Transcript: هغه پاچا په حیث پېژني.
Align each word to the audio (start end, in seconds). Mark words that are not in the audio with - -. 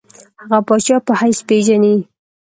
هغه 0.41 0.59
پاچا 0.67 0.97
په 1.05 1.13
حیث 1.19 1.39
پېژني. 1.47 1.95